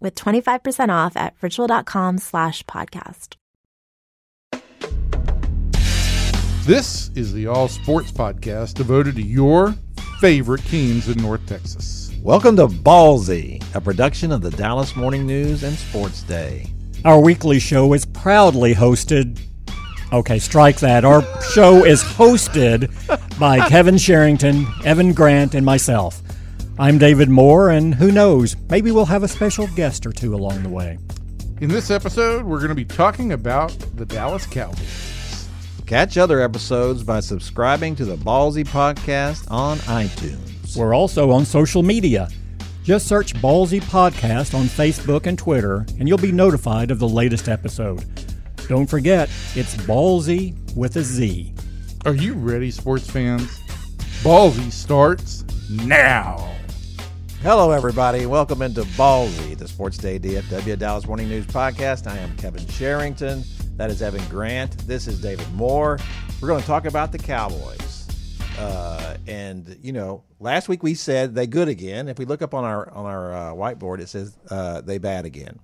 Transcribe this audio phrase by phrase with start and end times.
[0.00, 3.36] with 25% off at ritual.com slash podcast.
[6.64, 9.74] This is the All Sports Podcast devoted to your
[10.20, 12.12] favorite teams in North Texas.
[12.22, 16.70] Welcome to Ballzy, a production of the Dallas Morning News and Sports Day.
[17.04, 19.40] Our weekly show is proudly hosted.
[20.12, 21.04] Okay, strike that.
[21.04, 22.90] Our show is hosted
[23.38, 26.20] by Kevin Sherrington, Evan Grant, and myself.
[26.80, 30.62] I'm David Moore, and who knows, maybe we'll have a special guest or two along
[30.62, 30.96] the way.
[31.60, 35.46] In this episode, we're going to be talking about the Dallas Cowboys.
[35.84, 40.74] Catch other episodes by subscribing to the Ballzy Podcast on iTunes.
[40.74, 42.30] We're also on social media.
[42.82, 47.46] Just search Ballzy Podcast on Facebook and Twitter, and you'll be notified of the latest
[47.46, 48.06] episode.
[48.68, 51.52] Don't forget, it's Ballzy with a Z.
[52.06, 53.60] Are you ready, sports fans?
[54.22, 56.50] Ballzy starts now.
[57.42, 58.26] Hello, everybody.
[58.26, 62.06] Welcome into Ballzy, the Sports Day DFW Dallas Morning News Podcast.
[62.06, 63.42] I am Kevin Sherrington.
[63.78, 64.76] That is Evan Grant.
[64.86, 65.98] This is David Moore.
[66.42, 68.06] We're going to talk about the Cowboys.
[68.58, 72.08] Uh, and you know, last week we said they good again.
[72.08, 75.24] If we look up on our on our uh, whiteboard, it says uh, they bad
[75.24, 75.60] again.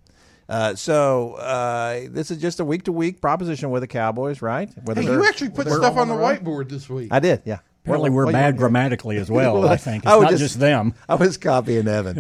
[0.49, 4.71] Uh, so uh, this is just a week to week proposition with the Cowboys, right?
[4.85, 7.13] Whether hey, you actually put stuff on the whiteboard this week.
[7.13, 7.59] I did, yeah.
[7.87, 9.55] Apparently, we're well, bad grammatically as well.
[9.61, 10.93] well I think it's I not just, just, them.
[11.09, 12.19] I was copying Evan.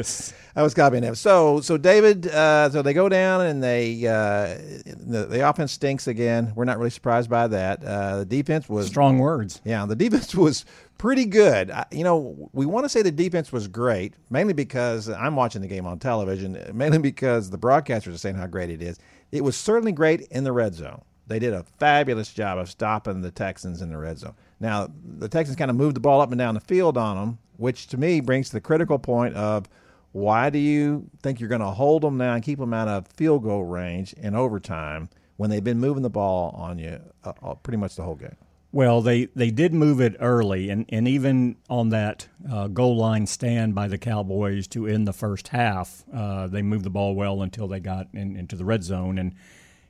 [0.55, 1.17] I was copying Evan.
[1.17, 6.07] So, so David, uh, so they go down and they uh, the, the, offense stinks
[6.07, 6.53] again.
[6.55, 7.85] We're not really surprised by that.
[7.85, 9.61] Uh, the defense was strong words.
[9.65, 10.65] Yeah, the defense was
[10.99, 11.73] pretty good.
[11.73, 15.63] I, you know, we want to say the defense was great, mainly because I'm watching
[15.63, 19.01] the game on television, mainly because the broadcasters are saying how great it is.
[19.33, 21.03] It was certainly great in the red zone.
[21.27, 24.35] They did a fabulous job of stopping the Texans in the red zone.
[24.61, 27.39] Now, the Texans kind of moved the ball up and down the field on them,
[27.57, 29.69] which to me brings to the critical point of
[30.13, 33.07] why do you think you're going to hold them now and keep them out of
[33.09, 37.55] field goal range in overtime when they've been moving the ball on you uh, uh,
[37.55, 38.37] pretty much the whole game?
[38.73, 43.27] Well, they, they did move it early, and, and even on that uh, goal line
[43.27, 47.43] stand by the Cowboys to end the first half, uh, they moved the ball well
[47.43, 49.19] until they got in, into the red zone.
[49.19, 49.35] And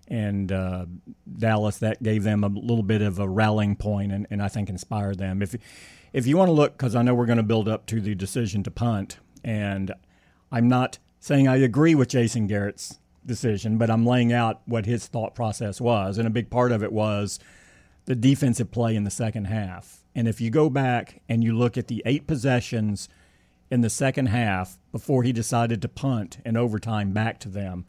[0.09, 0.87] and uh,
[1.39, 4.69] Dallas that gave them a little bit of a rallying point and, and I think
[4.69, 5.43] inspired them.
[5.43, 5.57] If
[6.13, 8.15] if you want to look, because I know we're going to build up to the
[8.15, 9.93] decision to punt, and
[10.51, 15.07] I'm not saying I agree with Jason Garrett's decision, but I'm laying out what his
[15.09, 17.39] thought process was, and a big part of it was
[18.07, 20.05] the defensive play in the second half.
[20.15, 23.09] And if you go back and you look at the eight possessions
[23.71, 27.85] in the second half before he decided to punt in overtime back to them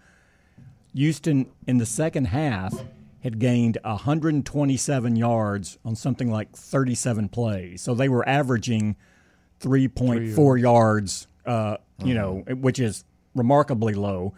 [0.94, 2.74] Houston in the second half
[3.24, 7.82] had gained 127 yards on something like 37 plays.
[7.82, 8.96] So they were averaging
[9.60, 12.56] 3.4 yards, uh, you know, uh-huh.
[12.56, 13.04] which is
[13.36, 14.34] remarkably low.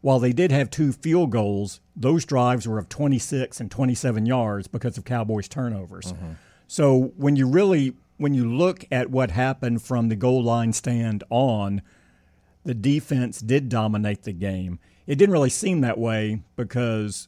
[0.00, 4.66] While they did have two field goals, those drives were of 26 and 27 yards
[4.66, 6.12] because of Cowboys turnovers.
[6.12, 6.34] Uh-huh.
[6.66, 11.24] So when you really when you look at what happened from the goal line stand
[11.30, 11.80] on,
[12.64, 14.78] the defense did dominate the game
[15.10, 17.26] it didn't really seem that way because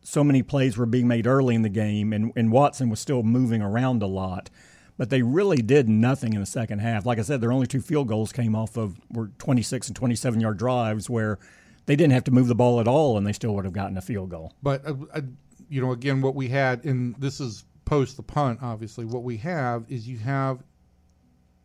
[0.00, 3.22] so many plays were being made early in the game and, and Watson was still
[3.22, 4.48] moving around a lot.
[4.96, 7.04] But they really did nothing in the second half.
[7.04, 10.40] Like I said, their only two field goals came off of were 26 and 27
[10.40, 11.38] yard drives where
[11.84, 13.98] they didn't have to move the ball at all and they still would have gotten
[13.98, 14.54] a field goal.
[14.62, 15.20] But, uh, uh,
[15.68, 19.36] you know, again, what we had, and this is post the punt, obviously, what we
[19.36, 20.62] have is you have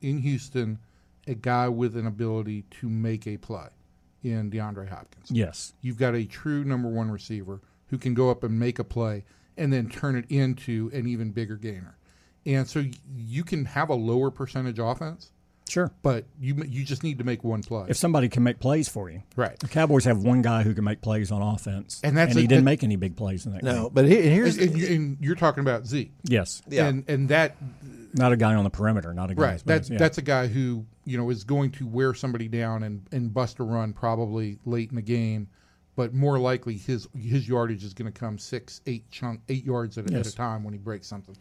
[0.02, 0.80] in Houston
[1.28, 3.70] a guy with an ability to make a play
[4.26, 5.30] in DeAndre Hopkins.
[5.30, 5.74] Yes.
[5.82, 9.24] You've got a true number one receiver who can go up and make a play
[9.58, 11.98] and then turn it into an even bigger gainer.
[12.46, 12.86] And so
[13.16, 15.32] you can have a lower percentage offense,
[15.68, 15.92] Sure.
[16.04, 17.86] but you you just need to make one play.
[17.90, 19.58] If somebody can make plays for you, right.
[19.60, 22.48] the Cowboys have one guy who can make plays on offense, And that's he a-
[22.48, 23.74] didn't that- make any big plays in that game.
[23.74, 23.92] No, game.
[23.94, 26.12] but he- here's And, and, you- and you're talking about Zeke.
[26.24, 26.88] Yes, Yeah.
[26.88, 27.56] And and that
[28.14, 29.42] not a guy on the perimeter, not a guy.
[29.42, 29.64] right.
[29.66, 29.98] That's yeah.
[29.98, 33.60] that's a guy who you know is going to wear somebody down and, and bust
[33.60, 35.48] a run probably late in the game,
[35.96, 39.98] but more likely his his yardage is going to come six eight chunk eight yards
[39.98, 41.36] at, a- at a time when he breaks something.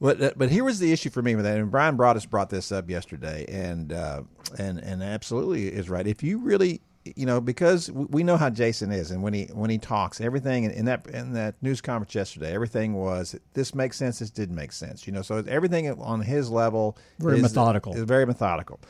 [0.00, 2.48] But uh, but here was the issue for me with that, and Bryan Broaddus brought
[2.48, 4.22] this up yesterday, and uh,
[4.58, 6.06] and and absolutely is right.
[6.06, 9.68] If you really, you know, because we know how Jason is, and when he when
[9.68, 13.98] he talks, everything in, in that in that news conference yesterday, everything was this makes
[13.98, 15.20] sense, this didn't make sense, you know.
[15.20, 17.94] So everything on his level, Very is, methodical.
[17.94, 18.80] is very methodical.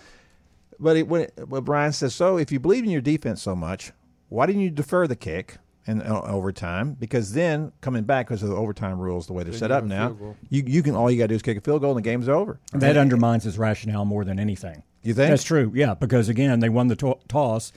[0.79, 3.57] But it, when it, but Brian says, so if you believe in your defense so
[3.57, 3.93] much,
[4.29, 5.59] why didn't you defer the kick?
[5.87, 9.51] And uh, overtime, because then coming back because of the overtime rules, the way they're
[9.53, 10.15] Then set up now,
[10.51, 12.09] you you can all you got to do is kick a field goal and the
[12.09, 12.61] game's over.
[12.75, 14.83] that undermines his rationale more than anything.
[15.03, 15.31] You think?
[15.31, 15.73] That's true.
[15.75, 17.73] Yeah, because again, they won the to- toss.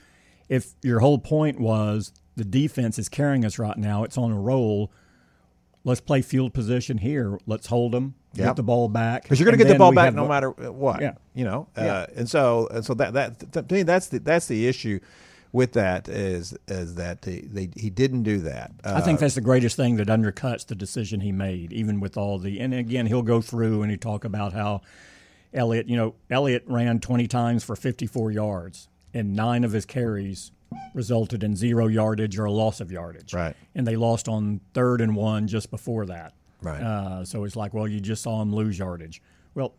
[0.50, 4.38] If your whole point was the defense is carrying us right now, it's on a
[4.38, 4.92] roll.
[5.82, 7.38] Let's play field position here.
[7.46, 8.14] Let's hold them.
[8.34, 8.46] Yep.
[8.48, 10.50] Get the ball back because you're going to get the ball back no the- matter
[10.50, 11.00] what.
[11.00, 11.14] Yeah.
[11.34, 11.82] You know, Yeah.
[11.94, 15.00] uh, and so and so that that to me that's the that's the issue
[15.54, 18.72] with that is is that they, they he didn't do that.
[18.82, 22.16] Uh, I think that's the greatest thing that undercuts the decision he made, even with
[22.16, 22.58] all the.
[22.58, 24.80] And again, he'll go through and he talk about how
[25.54, 30.50] Elliott, you know, Elliott ran 20 times for 54 yards, and nine of his carries
[30.92, 33.32] resulted in zero yardage or a loss of yardage.
[33.32, 33.54] Right.
[33.76, 36.34] And they lost on third and one just before that.
[36.62, 36.82] Right.
[36.82, 39.22] Uh, so it's like, well, you just saw him lose yardage.
[39.54, 39.76] Well,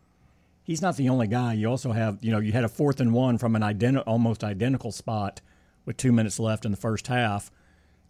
[0.64, 1.52] he's not the only guy.
[1.52, 4.42] You also have, you know, you had a fourth and one from an identi- almost
[4.42, 5.42] identical spot
[5.86, 7.50] with two minutes left in the first half.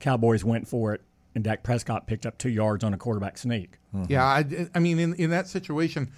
[0.00, 1.02] Cowboys went for it,
[1.34, 3.78] and Dak Prescott picked up two yards on a quarterback sneak.
[3.94, 4.10] Mm-hmm.
[4.10, 6.10] Yeah, I, I mean, in, in that situation,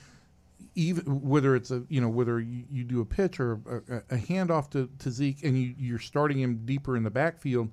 [0.75, 4.19] even whether it's a you know whether you, you do a pitch or a, a
[4.19, 7.71] handoff to, to Zeke and you, you're starting him deeper in the backfield,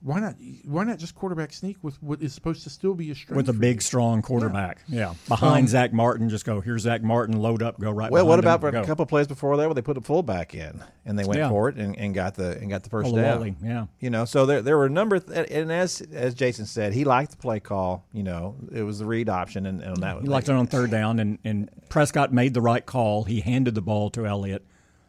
[0.00, 0.34] why not
[0.64, 3.48] why not just quarterback sneak with what is supposed to still be a strength With
[3.48, 6.60] a big, strong quarterback, yeah, um, behind Zack Martin, just go.
[6.60, 8.10] Here's Zack Martin, load up, go right.
[8.10, 8.84] well, what about him, a go.
[8.84, 11.48] couple of plays before that where they put a fullback in and they went Yeah.
[11.48, 13.24] for it and, and got the and got the first down.
[13.38, 13.86] Lawley, yeah.
[14.00, 17.04] You know, so there there were a number, th- and as as Jason said, he
[17.04, 18.04] liked the play call.
[18.12, 20.90] You know, it was the read option, and, and that He liked it on third
[20.90, 23.24] down, and, and Prescott made the right call.
[23.24, 24.64] He handed the ball to Elliott.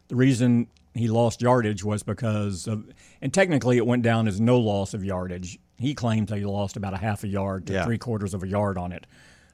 [0.08, 2.84] The reason he lost yardage was because of,
[3.22, 5.58] and technically it went down as no loss of yardage.
[5.78, 7.84] He claims that he lost about a half a yard to Yeah.
[7.84, 9.06] three quarters of a yard on it,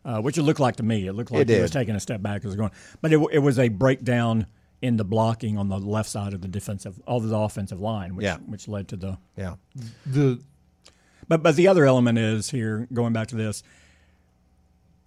[0.04, 1.06] uh, which it looked like to me.
[1.06, 3.12] It looked like It he was taking a step back as it was going, but
[3.12, 4.46] it, it was a breakdown
[4.82, 8.24] in the blocking on the left side of the defensive of the offensive line, which
[8.24, 8.38] Yeah.
[8.46, 9.54] which led to the yeah.
[10.04, 10.40] the
[11.28, 13.62] but but the other element is here going back to this.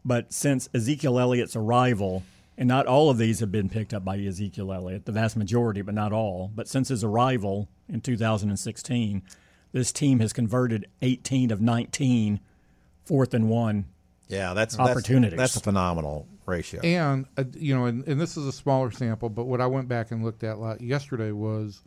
[0.06, 2.24] But since Ezekiel Elliott's arrival,
[2.60, 5.82] and not all of these have been picked up by Ezekiel Elliott, the vast majority,
[5.82, 6.52] but not all.
[6.54, 9.24] But since his arrival in 2016,
[9.72, 12.42] this team has converted 18 of 19
[13.06, 13.86] fourth and one.
[14.28, 15.38] Yeah, that's that's- Opportunities.
[15.38, 16.82] That's, a phenomenal ratio.
[16.82, 19.88] and uh, you know and, and this is a smaller sample, but what I went
[19.88, 21.82] back and looked at la- yesterday was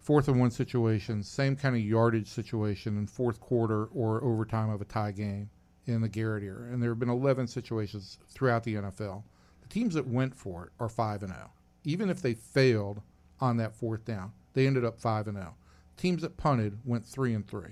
[0.00, 4.82] fourth and one situation, same kind of yardage situation in fourth quarter or overtime of
[4.82, 5.48] a tie game
[5.86, 6.68] in the Garrett era.
[6.70, 9.22] And there have been 11 situations throughout the NFL.
[9.64, 11.50] The teams that went for it are 5 and 0.
[11.84, 13.02] Even if they failed
[13.40, 15.54] on that fourth down, they ended up 5 and 0.
[15.96, 17.62] Teams that punted went 3 and 3.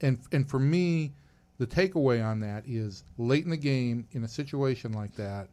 [0.00, 1.12] And and for me,
[1.58, 5.48] the takeaway on that is late in the game in a situation like that,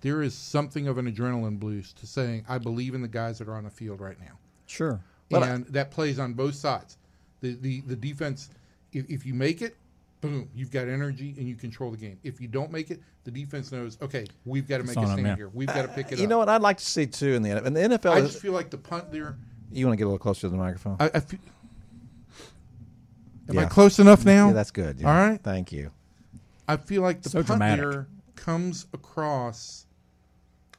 [0.00, 3.48] there is something of an adrenaline boost to saying I believe in the guys that
[3.48, 5.00] are on the field right now Sure.
[5.30, 6.98] and that plays on both sides.
[7.40, 8.50] The the the defense,
[8.92, 9.76] if, if you make it,
[10.24, 12.18] boom, you've got energy and you control the game.
[12.22, 15.26] If you don't make it, the defense knows, okay, we've got to make a stand
[15.26, 15.36] yeah.
[15.36, 15.48] here.
[15.52, 16.20] We've got to pick it you up.
[16.20, 17.66] You know what I'd like to see too in the NFL.
[17.66, 19.36] In the NFL, I just feel like the punt there.
[19.72, 20.96] you want to get a little closer to the microphone.
[21.00, 21.40] I, I feel,
[23.50, 24.48] am I close enough now?
[24.48, 25.00] yeah, that's good.
[25.00, 25.08] yeah.
[25.08, 25.40] All right.
[25.42, 25.90] thank you.
[26.66, 27.84] I feel like the So punt dramatic.
[27.84, 29.83] there comes across.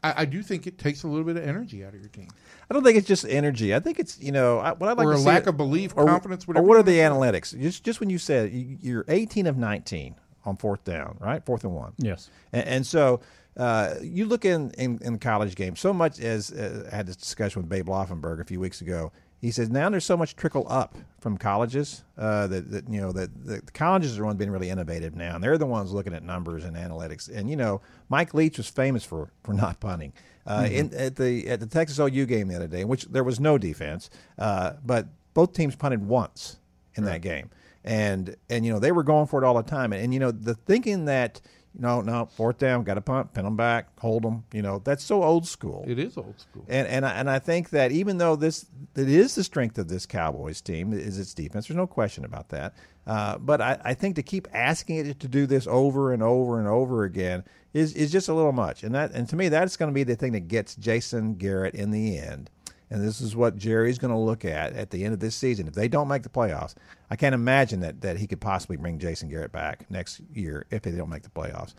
[0.06, 2.28] I, I do think it takes a little bit of energy out of your team,
[2.70, 3.74] I don't think it's just energy.
[3.74, 5.58] I think it's you know I, what I'd like or to a see lack of
[5.58, 6.68] belief, or, confidence, or whatever.
[6.68, 7.60] what are the wanna analytics?
[7.60, 11.44] Just just when you said you, you're 18 of 19 on fourth down, right?
[11.44, 11.94] Fourth and one.
[11.98, 12.30] Yes.
[12.54, 13.22] And, and so
[13.58, 17.16] uh, you look in, in in college games so much as uh, I had this
[17.16, 19.12] discussion with Babe Laufenberg a few weeks ago.
[19.42, 23.12] He says now there's so much trickle up from colleges uh, that, that you know
[23.12, 26.14] that the colleges are the ones being really innovative now, and they're the ones looking
[26.14, 27.30] at numbers and analytics.
[27.34, 30.14] And you know, Mike Leach was famous for for not punting.
[30.48, 33.24] Uh, in, at the at the Texas OU game the other day, in which there
[33.24, 36.58] was no defense, uh, but both teams punted once
[36.96, 37.50] in that game,
[37.84, 40.20] and and you know they were going for it all the time, and, and you
[40.20, 41.42] know the thinking that
[41.78, 44.46] No, no, fourth down, got to punt, pin them back, hold them.
[44.54, 45.84] You know, that's so old school.
[45.88, 46.66] It is old school.
[46.68, 48.66] And and I, and I think that even though this
[48.96, 51.68] it is the strength of this Cowboys team is its defense.
[51.68, 52.76] There's no question about that.
[53.06, 56.60] Uh, but I, I think to keep asking it to do this over and over
[56.60, 58.84] and over again is is just a little much.
[58.84, 61.76] And that and to me that's going to be the thing that gets Jason Garrett
[61.76, 62.50] in the end.
[62.90, 65.68] And this is what Jerry's going to look at at the end of this season.
[65.68, 66.76] If they don't make the playoffs,
[67.10, 70.84] I can't imagine that, that he could possibly bring Jason Garrett back next year if
[70.84, 71.74] they don't make the playoffs.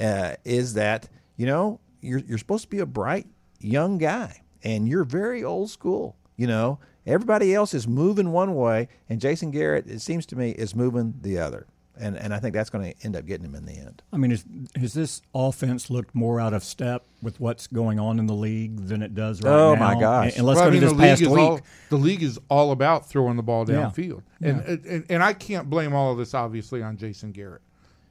[0.00, 3.26] Uh, is that you know you're you're supposed to be a bright
[3.60, 6.16] young guy and you're very old school.
[6.36, 10.50] You know everybody else is moving one way, and Jason Garrett, it seems to me,
[10.52, 11.66] is moving the other
[11.98, 14.02] and and I think that's going to end up getting him in the end.
[14.12, 14.44] I mean, is,
[14.76, 18.86] has this offense looked more out of step with what's going on in the league
[18.88, 19.80] than it does right oh, now?
[19.94, 20.36] my gosh!
[20.36, 21.38] And, let's well, go I mean, to this the league past is week.
[21.38, 23.76] all the league is all about throwing the ball Yeah.
[23.90, 27.62] downfield, and, and and I can't blame all of this obviously on Jason Garrett.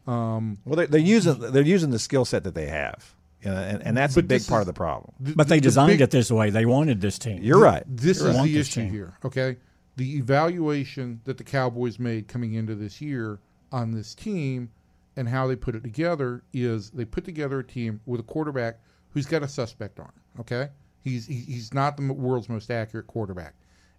[0.07, 3.57] Um, well, they're, they're using they're using the skill set that they have, you know,
[3.57, 5.13] and, and that's a big part is- of the problem.
[5.19, 6.49] The- but they the designed big- it this way.
[6.49, 7.41] They wanted this team.
[7.43, 7.83] You're right.
[7.87, 8.45] This You're is right.
[8.45, 8.91] the issue team.
[8.91, 9.13] here.
[9.25, 9.57] Okay,
[9.97, 13.39] the evaluation that the Cowboys made coming into this year
[13.71, 14.69] on this team
[15.15, 18.79] and how they put it together is they put together a team with a quarterback
[19.09, 20.13] who's got a suspect arm.
[20.39, 20.69] Okay,
[21.03, 23.53] he's he's not the world's most accurate quarterback,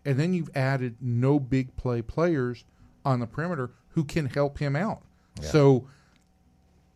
[0.04, 2.64] and then you've added no big play players
[3.04, 5.02] on the perimeter who can help him out.
[5.40, 5.88] So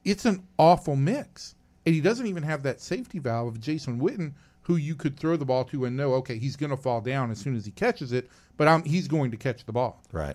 [0.05, 1.55] it's an awful mix.
[1.85, 5.37] And he doesn't even have that safety valve of Jason Witten, who you could throw
[5.37, 7.71] the ball to and know, okay, he's going to fall down as soon as he
[7.71, 10.03] catches it, but I'm, he's going to catch the ball.
[10.13, 10.35] Right.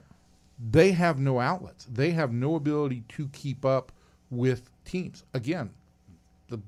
[0.70, 1.86] They have no outlets.
[1.92, 3.92] They have no ability to keep up
[4.30, 5.24] with teams.
[5.34, 5.72] Again,
[6.50, 6.60] the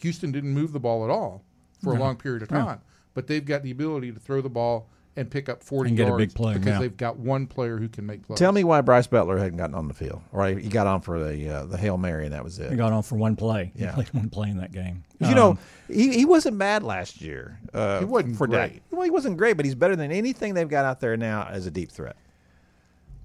[0.00, 1.42] Houston didn't move the ball at all
[1.82, 2.80] for a long period of time,
[3.14, 6.04] but they've got the ability to throw the ball and pick up 40 And get
[6.04, 6.78] a yards big play, because yeah.
[6.78, 8.38] they've got one player who can make plays.
[8.38, 11.18] Tell me why Brice Butler hadn't gotten on the field, or he got on for
[11.18, 12.70] the uh, the hail mary, and that was it.
[12.70, 13.72] He got on for one play.
[13.74, 13.88] Yeah.
[13.88, 15.04] He played one play in that game.
[15.18, 17.58] you know, Um, he, he wasn't bad last year.
[17.74, 18.70] Uh, He wasn't for Dak.
[18.70, 18.82] great.
[18.90, 21.66] Well, he wasn't great, but he's better than anything they've got out there now as
[21.66, 22.16] a deep threat.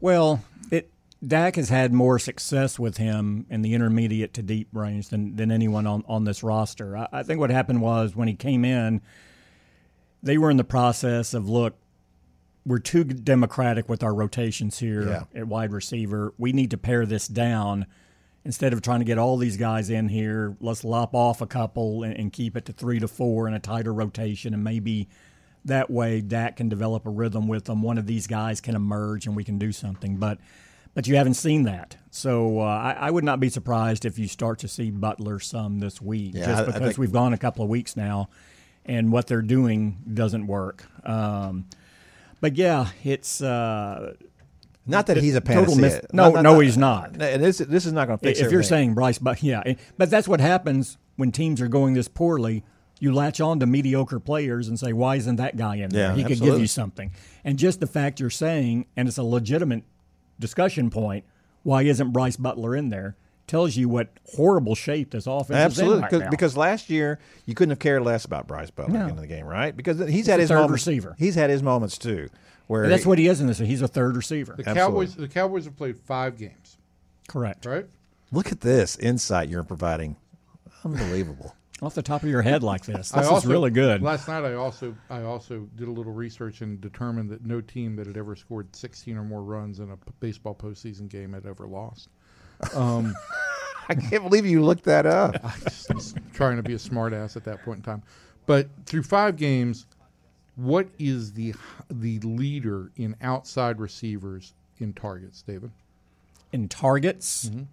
[0.05, 0.91] Well, it
[1.25, 5.49] Dak has had more success with him in the intermediate to deep range than, than
[5.49, 6.95] anyone on, on this roster.
[6.95, 9.01] I, I think what happened was when he came in,
[10.21, 11.75] they were in the process of look,
[12.67, 15.23] we're too democratic with our rotations here Yeah.
[15.33, 16.35] at wide receiver.
[16.37, 17.87] We need to pare this down.
[18.43, 22.03] Instead of trying to get all these guys in here, let's lop off a couple
[22.03, 25.09] and, and keep it to three to four in a tighter rotation, and maybe
[25.65, 27.81] that way Dak can develop a rhythm with them.
[27.81, 30.17] One of these guys can emerge, and we can do something.
[30.17, 30.37] But
[30.93, 34.27] but you haven't seen that, so uh, I, I would not be surprised if you
[34.29, 37.33] start to see Butler some this week, Yeah, just I- I because think- we've gone
[37.33, 38.29] a couple of weeks now,
[38.85, 40.85] and what they're doing doesn't work.
[41.03, 41.65] Um,
[42.39, 44.13] but yeah, it's uh,
[44.85, 45.81] Not that he's a total panacea.
[45.81, 47.19] myth- no, no, he's not.
[47.21, 48.45] And this this is not going to fix it.
[48.45, 49.63] if you're saying Brice, but yeah,
[49.97, 52.63] but that's what happens when teams are going this poorly.
[52.99, 56.09] You latch on to mediocre players and say, "Why isn't that guy in there?
[56.11, 57.11] Yeah, he could give you something."
[57.43, 59.83] And just the fact you're saying, and it's a legitimate
[60.39, 61.25] discussion point,
[61.63, 63.15] why isn't Brice Butler in there?
[63.47, 66.29] Tells you what horrible shape this offense Absolutely, is in right because, now.
[66.31, 69.07] because last year you couldn't have cared less about Brice Butler No.
[69.07, 69.75] in the game, right?
[69.75, 70.71] Because he's had a his third moments.
[70.87, 71.15] receiver.
[71.19, 72.29] He's had his moments too,
[72.65, 73.59] where And that's he- what he is in this.
[73.59, 74.53] He's a third receiver.
[74.57, 74.81] the Absolutely.
[75.05, 76.77] Cowboys, the Cowboys have played five games,
[77.27, 77.65] Correct.
[77.67, 77.85] right?
[78.31, 80.15] Look at this insight you're providing.
[80.83, 81.53] Unbelievable.
[81.81, 83.13] Off the top of your head like this.
[83.13, 84.01] I This also- is really good.
[84.01, 87.95] Last night, I also I also did a little research and determined that no team
[87.97, 91.45] that had ever scored 16 or more runs in a p- baseball postseason game had
[91.45, 92.09] ever lost.
[92.73, 93.13] Um,
[93.89, 95.35] I can't believe you looked that up.
[95.43, 98.03] I just was trying to be a smartass at that point in time.
[98.45, 99.85] But through five games,
[100.55, 101.53] what is the
[101.89, 105.71] the leader in outside receivers in targets, David?
[106.53, 107.63] In targets, mm-hmm.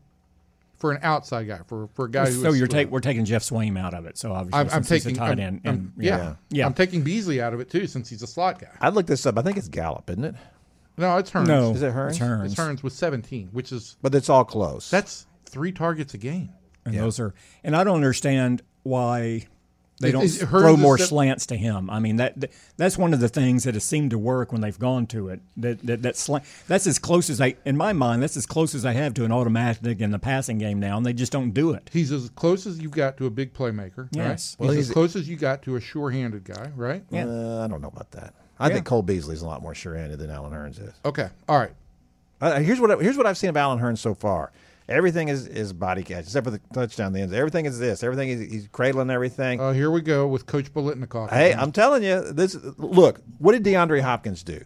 [0.82, 2.70] For an outside guy, for for a guy who so is you're split.
[2.86, 4.18] take, we're taking Geoff Swaim out of it.
[4.18, 5.60] So obviously, I'm, I'm since taking he's a tight I'm- end.
[5.64, 6.66] I'm- and, yeah, Yeah.
[6.66, 8.66] I'm taking Beasley out of it too since he's a slot guy.
[8.80, 9.38] I looked this up.
[9.38, 10.34] I think it's Gallup, isn't it?
[10.98, 11.46] No, it's Hurns.
[11.46, 12.08] No, Is it Hurns?
[12.10, 12.44] It's Hurns.
[12.46, 14.90] It's Hurns with 17, which is But it's all close.
[14.90, 16.50] that's three targets a game.
[16.84, 19.46] And those are, and I don't understand why
[20.02, 21.88] they It- don't it- Hurns throw more the- slants to him.
[21.88, 24.60] I mean that, that that's one of the things that has seemed to work when
[24.60, 25.40] they've gone to it.
[25.56, 28.74] That that, that slant, that's as close as I, in my mind, that's as close
[28.74, 31.52] as I have to an automatic in the passing game now, and they just don't
[31.52, 31.88] do it.
[31.92, 34.08] He's as close as you've got to a big playmaker.
[34.12, 34.56] Yes.
[34.60, 34.66] Right?
[34.66, 36.70] Well, he's, he's- as close as you got to a sure-handed guy.
[36.76, 37.04] Right.
[37.10, 37.26] Yeah.
[37.26, 38.34] Uh, I don't know about that.
[38.60, 40.94] I think Cole Beasley's a lot more sure-handed than Allen Hurns is.
[41.04, 41.28] Okay.
[41.48, 41.72] All right.
[42.40, 44.52] Uh, here's what I, here's what I've seen of Allen Hurns so far.
[44.88, 47.12] Everything is, is body catch, except for the touchdown.
[47.12, 47.32] The ends.
[47.32, 48.02] Everything is this.
[48.02, 49.60] Everything is he's cradling everything.
[49.60, 51.30] Uh, here we go with Coach Bolitnikoff.
[51.30, 51.54] Hey.
[51.54, 52.56] I'm telling you, this.
[52.78, 54.64] Look, what did DeAndre Hopkins do?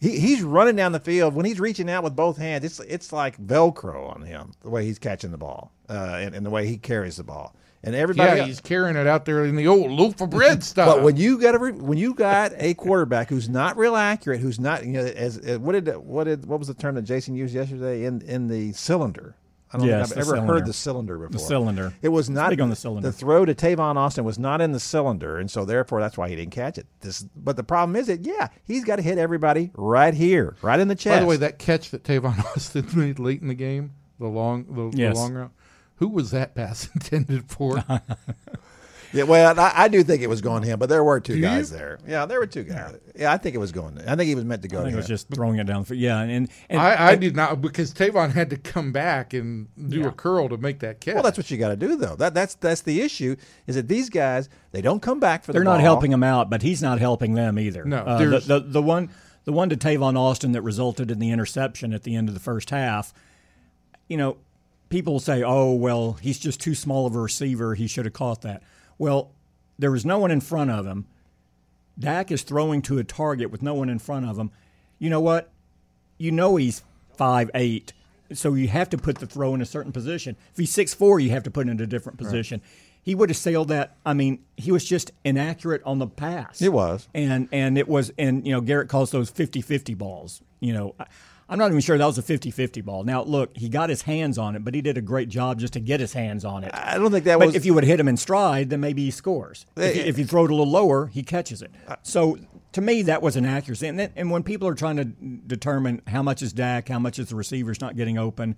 [0.00, 2.64] He, he's running down the field when he's reaching out with both hands.
[2.64, 6.46] It's it's like Velcro on him the way he's catching the ball uh, and, and
[6.46, 7.54] the way he carries the ball.
[7.82, 10.86] And everybody, Yeah, he's carrying it out there in the old loaf of bread style.
[10.96, 14.58] but when you got a when you got a quarterback who's not real accurate, who's
[14.58, 17.34] not you know as, as what did what did what was the term that Jason
[17.34, 19.36] used yesterday in in the cylinder?
[19.72, 20.52] I don't Yes, think the I've ever cylinder.
[20.54, 21.32] heard the cylinder before.
[21.32, 21.92] The cylinder.
[22.00, 23.08] It was not big on the cylinder.
[23.08, 26.28] The throw to Tavon Austin was not in the cylinder, and so therefore that's why
[26.30, 26.86] he didn't catch it.
[27.00, 30.80] This, but the problem is that yeah, he's got to hit everybody right here, right
[30.80, 31.16] in the chest.
[31.16, 34.64] By the way, that catch that Tavon Austin made late in the game, the long,
[34.90, 35.14] the, Yes.
[35.16, 35.52] the long route,
[35.96, 37.84] who was that pass intended for?
[39.12, 41.36] Yeah, well, I, I do think it was going to him, but there were two
[41.36, 41.78] Do guys you?
[41.78, 41.98] there.
[42.06, 42.96] Yeah, there were two guys.
[43.16, 43.94] Yeah, I think it was going.
[43.96, 44.98] To, I think he was meant to go I to think it him.
[44.98, 45.84] was just throwing it down.
[45.84, 49.68] The, yeah, and, and I, I did not because Tavon had to come back and
[49.88, 50.08] do Yeah.
[50.08, 51.14] a curl to make that catch.
[51.14, 52.16] well, that's what you got to do, though.
[52.16, 53.36] That that's that's the issue.
[53.66, 55.80] Is that these guys they don't come back for they're the not ball.
[55.84, 57.84] helping him out, but he's not helping them either.
[57.84, 59.08] No, Uh, the, the the one
[59.44, 62.40] the one to Tavon Austin that resulted in the interception at the end of the
[62.40, 63.14] first half.
[64.08, 64.36] You know,
[64.90, 67.74] people say, "Oh, well, he's just too small of a receiver.
[67.74, 68.62] He should have caught that."
[68.98, 69.30] Well,
[69.78, 71.06] there was no one in front of him.
[71.98, 74.50] Dak is throwing to a target with no one in front of him.
[74.98, 75.50] You know what?
[76.18, 76.82] You know he's
[77.16, 77.92] five eight,
[78.32, 80.36] so you have to put the throw in a certain position.
[80.52, 82.60] If he's six four, you have to put it in a different position.
[83.02, 83.96] He would have sailed that.
[84.04, 86.60] I mean, he was just inaccurate on the pass.
[86.60, 87.08] It was.
[87.14, 90.42] and and it was, and you know, Garrett calls those 50-50 balls.
[90.60, 91.06] You know, I,
[91.50, 93.04] I'm not even sure that was a 50-50 ball.
[93.04, 95.72] Now, look, he got his hands on it, but he did a great job just
[95.72, 96.70] to get his hands on it.
[96.74, 97.56] I don't think that But was.
[97.56, 99.64] if you would hit him in stride, then maybe he scores.
[99.76, 101.70] If you, if you eh, throw it a little lower, he catches it.
[101.86, 102.38] Uh, so
[102.72, 103.86] to me, that was an accuracy.
[103.86, 107.18] And, then, and when people are trying to determine how much is Dak, how much
[107.18, 108.54] is the receivers not getting open,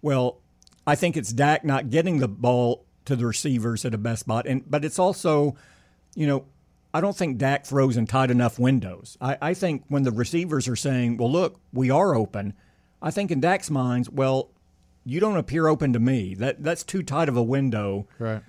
[0.00, 0.40] well,
[0.86, 4.46] I think it's Dak not getting the ball to the receivers at a best spot.
[4.46, 5.56] And but it's also,
[6.14, 6.46] you know,
[6.94, 9.18] I don't think Dak throws in tight enough windows.
[9.20, 12.54] I, I think when the receivers are saying, "Well, look, we are open,"
[13.02, 14.50] I think in Dak's minds, well,
[15.04, 16.34] you don't appear open to me.
[16.34, 18.06] That that's too tight of a window.
[18.18, 18.42] right.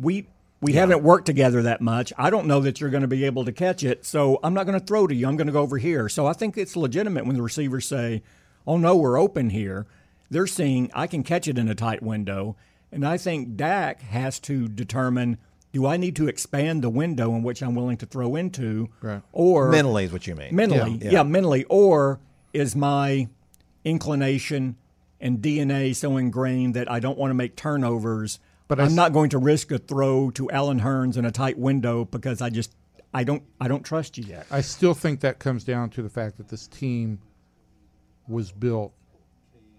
[0.00, 0.28] We
[0.60, 2.12] we haven't worked together that much.
[2.16, 4.66] I don't know that you're going to be able to catch it, so I'm not
[4.66, 5.26] going to throw to you.
[5.26, 6.08] I'm going to go over here.
[6.08, 8.22] So I think it's legitimate when the receivers say,
[8.66, 9.86] "Oh no, we're open here."
[10.30, 12.54] They're seeing I can catch it in a tight window,
[12.92, 15.38] and I think Dak has to determine.
[15.72, 19.20] Do I need to expand the window in which I'm willing to throw into, Right.
[19.32, 20.54] or mentally is what you mean.
[20.54, 21.10] mentally, Yeah.
[21.10, 21.22] yeah.
[21.22, 22.20] mentally, or
[22.54, 23.28] is my
[23.84, 24.76] inclination
[25.20, 28.38] and DNA so ingrained that I don't want to make turnovers?
[28.66, 31.30] But I I'm s- not going to risk a throw to Allen Hurns in a
[31.30, 32.74] tight window because I just
[33.14, 34.46] I don't I don't trust you yet.
[34.50, 37.18] I still think that comes down to the fact that this team
[38.26, 38.92] was built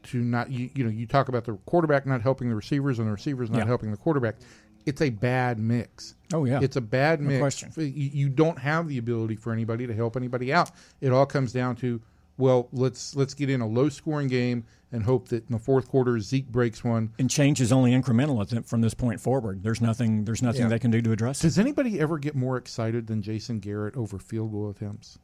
[0.04, 3.08] to not you, you know you talk about the quarterback not helping the receivers and
[3.08, 3.65] the receivers not Yeah.
[3.65, 4.36] helping the quarterback.
[4.85, 6.15] It's a bad mix.
[6.33, 6.59] Oh, yeah.
[6.61, 7.39] it's a bad mix.
[7.39, 7.71] question.
[7.77, 10.71] You, don't have the ability for anybody to help anybody out.
[11.01, 12.01] It all comes down to
[12.37, 15.89] well, let's let's get in a low scoring game and hope that in the fourth
[15.89, 17.11] quarter Zeke breaks one.
[17.19, 19.61] And change is only incremental from this point forward.
[19.61, 20.69] There's nothing there's nothing Yeah.
[20.69, 21.47] they can do to address it.
[21.47, 25.19] Does anybody ever get more excited than Jason Garrett over field goal attempts?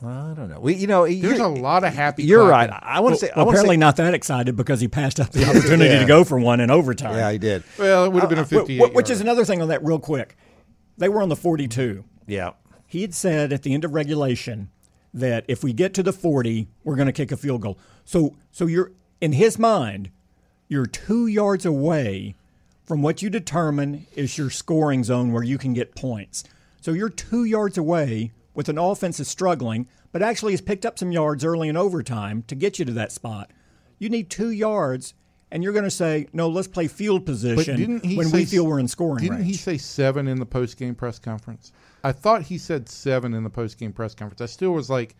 [0.00, 0.58] I don't know.
[0.60, 2.24] We, you know, There's you're, a lot of happy.
[2.24, 2.68] you're right.
[2.72, 3.30] I want to say.
[3.36, 6.00] Well, want apparently say, not that excited because he passed up the opportunity Yeah.
[6.00, 7.14] to go for one in overtime.
[7.14, 7.62] Yeah, he did.
[7.78, 8.78] Well, it would have uh, been a Wh- 58.
[8.92, 10.36] wh- which is another thing on that real quick.
[10.98, 12.04] They were on the 42.
[12.26, 12.52] Yeah.
[12.86, 14.70] He had said at the end of regulation
[15.14, 17.78] that if we get to the 40, we're going to kick a field goal.
[18.04, 20.10] So so you're in his mind,
[20.68, 22.34] you're 2 yards away
[22.84, 26.42] from what you determine is your scoring zone where you can get points.
[26.80, 30.98] So you're 2 yards away with an offense that's struggling, but actually has picked up
[30.98, 33.50] some yards early in overtime to get you to that spot.
[33.98, 35.14] You need 2 yards
[35.52, 38.78] and you're going to say, "No, let's play field position when say, we feel we're
[38.78, 39.22] in scoring range.
[39.22, 41.72] Didn't range." he say seven in the post game press conference?
[42.02, 44.40] I thought he said seven in the post game press conference.
[44.40, 45.14] I still was like,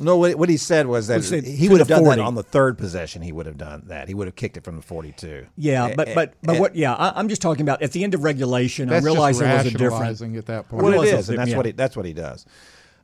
[0.00, 2.16] No, what, what he said was that He said he would have done 40.
[2.16, 3.22] that on the third possession.
[3.22, 4.08] He would have done that.
[4.08, 5.46] He would have kicked it from the forty-two.
[5.56, 6.74] Yeah, but but but what?
[6.74, 8.88] Yeah, I, I'm just talking about at the end of regulation.
[8.88, 9.90] that's I realize just there was a different.
[9.92, 10.82] rationalizing at that point.
[10.82, 11.56] Well, Well, it it's and that's yeah.
[11.56, 12.46] what he that's what he does.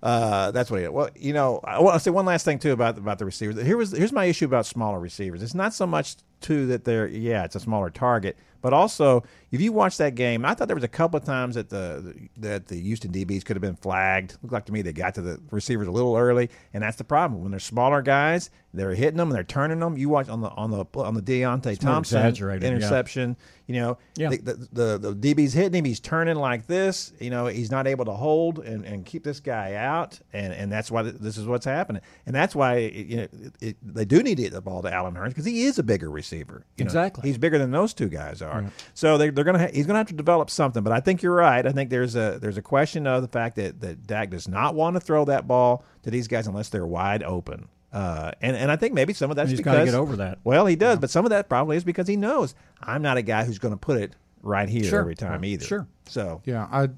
[0.03, 0.89] Uh, that's what he.
[0.89, 3.61] Well, you know, I want to say one last thing too about about the receivers.
[3.63, 5.43] Here was here's my issue about smaller receivers.
[5.43, 9.61] It's not so much too that they're yeah, it's a smaller target, but also if
[9.61, 12.67] you watch that game, I thought there was a couple of times that the that
[12.67, 14.37] the Houston DBs could have been flagged.
[14.43, 17.05] Looked like to me they got to the receivers a little early, and that's the
[17.05, 18.51] problem when they're smaller guys.
[18.75, 19.97] They're hitting them and they're turning them.
[19.97, 22.69] You watch on the on the on the Deonte more Thompson exaggerated, yeah.
[22.77, 23.37] interception.
[23.67, 24.29] You know, Yeah.
[24.29, 24.69] the, the,
[24.99, 25.85] the, the DB's hitting him.
[25.85, 27.13] He's turning like this.
[27.19, 30.21] You know, he's not able to hold and, and keep this guy out.
[30.33, 32.01] And, and that's why this is what's happening.
[32.27, 34.83] And that's why it, you know it, it, they do need to get the ball
[34.83, 36.26] to Allen Hurns because he is a bigger receiver.
[36.27, 36.65] Receiver.
[36.77, 37.29] You know, Exactly.
[37.29, 38.71] he's bigger than those two guys are.
[38.95, 40.83] So they, they're going to ha- he's going to have to develop something.
[40.83, 41.65] But I think you're right.
[41.65, 44.75] I think there's a there's a question of the fact that that Dak does not
[44.75, 47.69] want to throw that ball to these guys unless they're wide open.
[47.93, 50.39] Uh, and and I think maybe some of that's He's because gotta get over that.
[50.45, 53.23] Well, he does, but some of that probably is because he knows I'm not a
[53.23, 55.01] guy who's going to put it right here Sure.
[55.01, 55.65] every time either.
[55.65, 55.87] Sure.
[56.07, 56.89] So Yeah, I,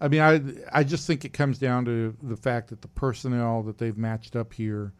[0.00, 0.40] I mean, I,
[0.80, 4.36] I just think it comes down to the fact that the personnel that they've matched
[4.36, 4.92] up here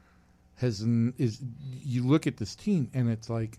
[0.56, 0.80] has
[1.18, 1.42] is.
[1.84, 3.58] You look at this team, and it's like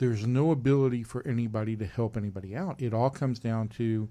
[0.00, 2.80] there's no ability for anybody to help anybody out.
[2.80, 4.08] It all comes down to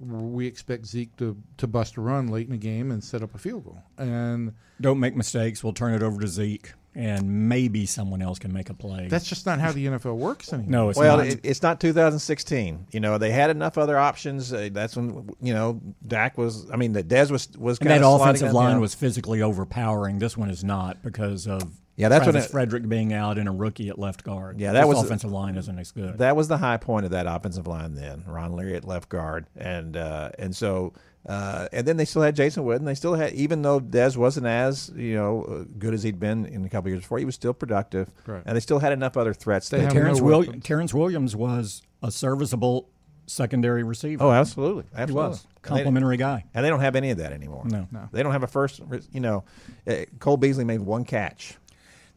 [0.00, 3.34] we expect Zeke to to bust a run late in the game and set up
[3.34, 5.62] a field goal, and Don't make mistakes.
[5.62, 9.06] We'll turn it over to Zeke, and maybe someone else can make a play.
[9.08, 10.70] that's just not how the NFL works anymore.
[10.70, 11.26] no, it's well, not.
[11.26, 12.86] it, it's not 2016.
[12.90, 14.50] You know, they had enough other options.
[14.50, 16.70] Uh, that's when you know Dak was.
[16.70, 20.20] I mean, the Dez was was and that of offensive line was physically overpowering.
[20.20, 23.48] This one is not because of Yeah, that's what Travis it- Frederick being out and
[23.48, 24.58] a rookie at left guard.
[24.60, 26.18] Yeah, that This was- offensive line isn't as good.
[26.18, 28.24] that was the high point of that offensive line then.
[28.26, 30.94] Ron Leary at left guard, and uh, and so
[31.28, 34.16] uh, and then they still had Jason Witten, and They still had, even though Dez
[34.16, 37.24] wasn't as you know uh, good as he'd been in a couple years before, he
[37.24, 38.42] was still productive, Right.
[38.44, 39.68] and they still had enough other threats.
[39.68, 42.88] They that- Terrance, no Will- Terrance Williams was a serviceable
[43.26, 44.24] secondary receiver.
[44.24, 45.28] oh, absolutely, he absolutely.
[45.28, 46.44] was And complimentary guy.
[46.54, 47.62] And they don't have any of that anymore.
[47.66, 47.86] No.
[47.92, 48.08] No.
[48.10, 48.80] They don't have a first.
[49.12, 49.44] You know,
[49.86, 51.56] uh, Cole Beasley made one catch.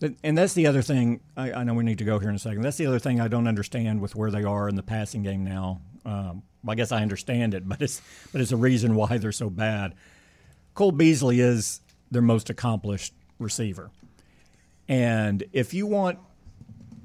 [0.01, 1.21] And that's the other thing.
[1.37, 2.61] I, I know we need to go here in a second.
[2.63, 5.43] That's the other thing I don't understand with where they are in the passing game
[5.43, 5.81] now.
[6.05, 9.49] Um, I guess I understand it, but it's but it's a reason why they're so
[9.49, 9.95] bad.
[10.73, 11.79] Cole Beasley is
[12.11, 13.89] their most accomplished receiver,
[14.87, 16.19] and if you want,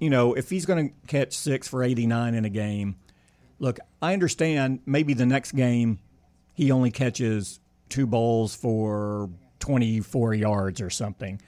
[0.01, 2.97] you know, if he's going to catch six for eighty nine in a game,
[3.61, 4.81] look, I understand.
[4.85, 6.01] Maybe the next game
[6.55, 11.41] he only catches two balls for twenty four yards or something,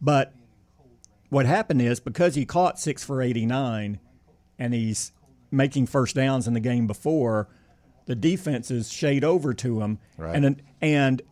[0.00, 0.32] but
[1.32, 3.98] what happened is because he caught six for 89
[4.58, 5.12] and he's
[5.50, 7.48] making first downs in the game before,
[8.04, 9.98] the defenses shade over to him.
[10.18, 10.36] Right.
[10.36, 11.22] And, and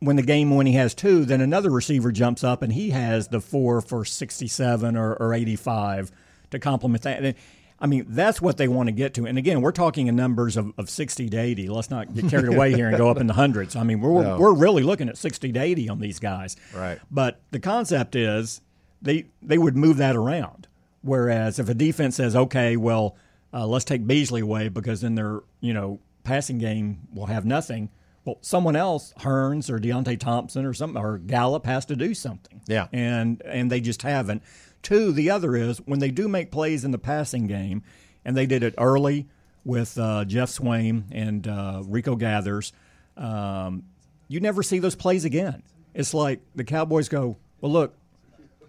[0.00, 3.28] when the game, when he has two, then another receiver jumps up and he has
[3.28, 6.12] the four for 67 or, or 85
[6.50, 7.24] to complement that.
[7.24, 7.34] And,
[7.80, 9.24] I mean, that's what they want to get to.
[9.26, 11.68] And again, we're talking in numbers of, of 60 to 80.
[11.70, 13.76] Let's not get carried away here and go up in the hundreds.
[13.76, 14.38] I mean, we're, No.
[14.38, 16.54] we're really looking at 60 to 80 on these guys.
[16.74, 16.98] Right.
[17.10, 18.60] But the concept is
[19.02, 20.68] they they would move that around.
[21.02, 23.16] Whereas if a defense says, okay, well,
[23.52, 27.90] uh, let's take Beasley away because then their you know passing game will have nothing.
[28.24, 32.60] Well, someone else, Hurns or Deonte Thompson or something, or Gallup has to do something.
[32.66, 32.88] Yeah.
[32.92, 34.42] and and they just haven't.
[34.82, 37.82] Two, the other is when they do make plays in the passing game,
[38.24, 39.26] and they did it early
[39.64, 42.72] with uh, Geoff Swaim and uh, Rico Gathers.
[43.16, 43.84] Um,
[44.28, 45.62] you never see those plays again.
[45.94, 47.96] It's like the Cowboys go, well, look,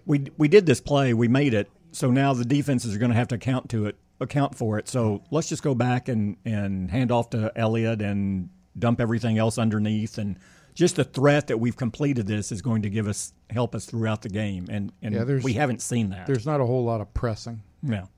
[0.10, 3.16] we we did this play, we made it, so now the defenses are going to
[3.18, 4.90] have to account to it, account for it.
[4.90, 9.58] So let's just go back and and hand off to Elliott and dump everything else
[9.60, 10.38] underneath, and
[10.74, 14.22] just the threat that we've completed this is going to give us help us throughout
[14.24, 16.26] the game, and and Yeah, we haven't seen that.
[16.28, 17.62] There's not a whole lot of pressing.
[17.84, 18.10] No.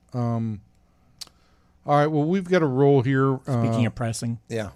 [1.84, 3.38] All right, well, we've got a roll here.
[3.42, 4.70] Speaking Uh, of pressing, Yeah.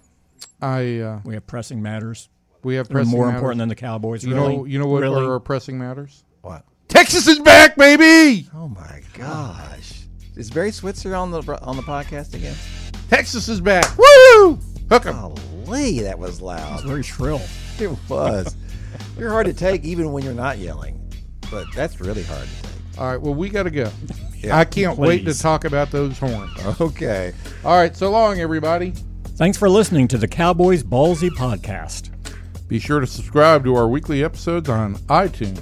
[0.61, 2.29] I uh, we have pressing matters.
[2.63, 3.37] we have They're pressing more matters.
[3.37, 4.23] important than the Cowboys.
[4.25, 4.57] You really?
[4.57, 5.23] know, you know what really?
[5.25, 6.23] are our pressing matters?
[6.41, 6.63] What?
[6.87, 8.47] Texas is back, baby.
[8.55, 10.03] Oh my gosh!
[10.35, 12.55] Is Barry Switzer on the on the podcast again?
[13.09, 13.85] Texas is back.
[13.97, 14.59] Woo!
[14.89, 15.15] Hook 'em.
[15.65, 16.83] Golly, that was It's loud.
[16.85, 17.41] very shrill.
[17.79, 18.55] It was.
[19.17, 20.99] you're hard to take even when you're not yelling,
[21.51, 22.99] but that's really hard to take.
[22.99, 23.91] All right, well, we got to go.
[24.37, 24.57] Yeah.
[24.57, 25.41] I can't wait to Please.
[25.41, 26.51] talk about those horns.
[26.81, 27.33] Okay.
[27.65, 28.93] All right, so long, everybody.
[29.35, 32.09] Thanks for listening to the Cowboys Ballzy podcast.
[32.67, 35.59] Be sure to subscribe to our weekly episodes on iTunes.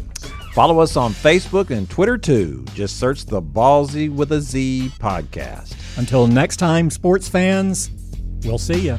[0.55, 2.63] Follow us on Facebook and Twitter too.
[2.75, 5.75] Just search the Ballzy with a Z podcast.
[5.97, 7.91] Until next time, sports fans,
[8.45, 8.97] we'll see you.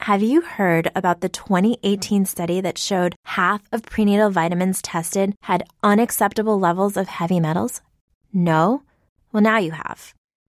[0.00, 5.66] Have you heard about the 2018 study that showed half of prenatal vitamins tested had
[5.82, 7.80] unacceptable levels of heavy metals?
[8.34, 8.82] No?
[9.32, 10.12] Well, now you have.